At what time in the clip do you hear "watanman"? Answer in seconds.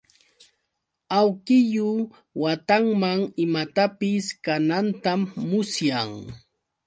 2.41-3.19